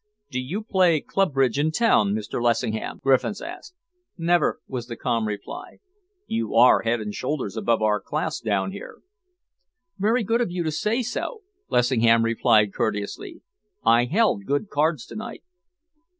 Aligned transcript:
"Do 0.31 0.41
you 0.41 0.63
play 0.63 0.99
club 0.99 1.31
bridge 1.33 1.59
in 1.59 1.69
town, 1.69 2.15
Mr. 2.15 2.41
Lessingham?" 2.41 2.97
Griffiths 3.03 3.39
asked. 3.39 3.75
"Never," 4.17 4.59
was 4.67 4.87
the 4.87 4.95
calm 4.95 5.27
reply. 5.27 5.77
"You 6.25 6.55
are 6.55 6.81
head 6.81 6.99
and 6.99 7.13
shoulders 7.13 7.55
above 7.55 7.83
our 7.83 8.01
class 8.01 8.39
down 8.39 8.71
here." 8.71 9.03
"Very 9.99 10.23
good 10.23 10.41
of 10.41 10.49
you 10.49 10.63
to 10.63 10.71
say 10.71 11.03
so," 11.03 11.41
Lessingham 11.69 12.25
replied 12.25 12.73
courteously. 12.73 13.43
"I 13.85 14.05
held 14.05 14.45
good 14.47 14.69
cards 14.71 15.05
to 15.05 15.15
night." 15.15 15.43